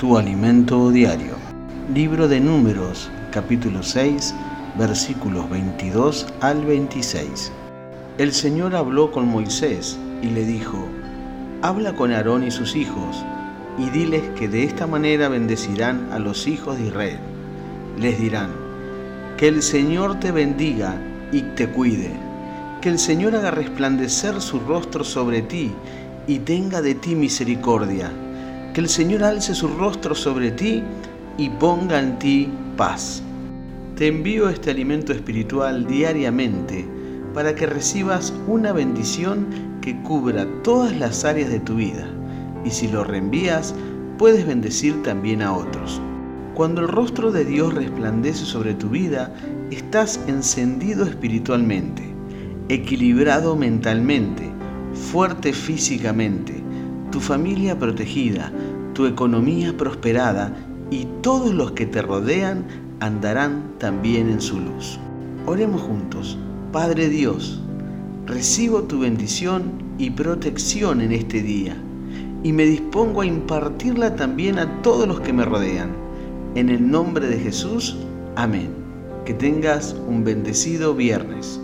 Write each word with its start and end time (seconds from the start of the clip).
tu 0.00 0.16
alimento 0.16 0.90
diario. 0.90 1.34
Libro 1.94 2.26
de 2.26 2.40
Números, 2.40 3.10
capítulo 3.30 3.82
6, 3.82 4.34
versículos 4.78 5.50
22 5.50 6.26
al 6.40 6.64
26. 6.64 7.52
El 8.16 8.32
Señor 8.32 8.74
habló 8.74 9.12
con 9.12 9.28
Moisés 9.28 9.98
y 10.22 10.28
le 10.28 10.46
dijo, 10.46 10.78
Habla 11.60 11.92
con 11.96 12.12
Aarón 12.12 12.44
y 12.44 12.50
sus 12.50 12.76
hijos, 12.76 13.22
y 13.76 13.90
diles 13.90 14.22
que 14.38 14.48
de 14.48 14.64
esta 14.64 14.86
manera 14.86 15.28
bendecirán 15.28 16.10
a 16.10 16.18
los 16.18 16.46
hijos 16.46 16.78
de 16.78 16.86
Israel. 16.86 17.18
Les 17.98 18.18
dirán, 18.18 18.48
que 19.36 19.48
el 19.48 19.62
Señor 19.62 20.18
te 20.18 20.32
bendiga 20.32 20.94
y 21.30 21.42
te 21.42 21.68
cuide, 21.68 22.10
que 22.80 22.88
el 22.88 22.98
Señor 22.98 23.36
haga 23.36 23.50
resplandecer 23.50 24.40
su 24.40 24.60
rostro 24.60 25.04
sobre 25.04 25.42
ti 25.42 25.72
y 26.26 26.38
tenga 26.38 26.80
de 26.80 26.94
ti 26.94 27.14
misericordia 27.14 28.10
que 28.72 28.80
el 28.80 28.88
Señor 28.88 29.24
alce 29.24 29.54
su 29.54 29.68
rostro 29.68 30.14
sobre 30.14 30.50
ti 30.50 30.82
y 31.38 31.48
ponga 31.48 31.98
en 31.98 32.18
ti 32.18 32.48
paz. 32.76 33.22
Te 33.96 34.06
envío 34.06 34.48
este 34.48 34.70
alimento 34.70 35.12
espiritual 35.12 35.86
diariamente 35.86 36.86
para 37.34 37.54
que 37.54 37.66
recibas 37.66 38.32
una 38.46 38.72
bendición 38.72 39.46
que 39.80 40.00
cubra 40.02 40.46
todas 40.62 40.96
las 40.96 41.24
áreas 41.24 41.50
de 41.50 41.60
tu 41.60 41.76
vida 41.76 42.06
y 42.64 42.70
si 42.70 42.88
lo 42.88 43.04
reenvías 43.04 43.74
puedes 44.18 44.46
bendecir 44.46 45.02
también 45.02 45.42
a 45.42 45.52
otros. 45.52 46.00
Cuando 46.54 46.82
el 46.82 46.88
rostro 46.88 47.32
de 47.32 47.44
Dios 47.44 47.72
resplandece 47.74 48.44
sobre 48.44 48.74
tu 48.74 48.90
vida, 48.90 49.32
estás 49.70 50.20
encendido 50.26 51.04
espiritualmente, 51.04 52.02
equilibrado 52.68 53.56
mentalmente, 53.56 54.50
fuerte 54.92 55.52
físicamente, 55.52 56.62
tu 57.10 57.20
familia 57.20 57.78
protegida, 57.78 58.52
tu 58.94 59.06
economía 59.06 59.76
prosperada 59.76 60.54
y 60.90 61.06
todos 61.22 61.54
los 61.54 61.72
que 61.72 61.86
te 61.86 62.02
rodean 62.02 62.64
andarán 63.00 63.62
también 63.78 64.28
en 64.30 64.40
su 64.40 64.60
luz. 64.60 64.98
Oremos 65.46 65.80
juntos. 65.82 66.38
Padre 66.72 67.08
Dios, 67.08 67.60
recibo 68.26 68.82
tu 68.82 69.00
bendición 69.00 69.64
y 69.98 70.10
protección 70.10 71.00
en 71.00 71.12
este 71.12 71.42
día 71.42 71.76
y 72.42 72.52
me 72.52 72.64
dispongo 72.64 73.20
a 73.20 73.26
impartirla 73.26 74.16
también 74.16 74.58
a 74.58 74.82
todos 74.82 75.06
los 75.06 75.20
que 75.20 75.32
me 75.32 75.44
rodean. 75.44 75.90
En 76.54 76.68
el 76.68 76.90
nombre 76.90 77.26
de 77.26 77.38
Jesús, 77.38 77.96
amén. 78.36 78.70
Que 79.24 79.34
tengas 79.34 79.94
un 80.08 80.24
bendecido 80.24 80.94
viernes. 80.94 81.59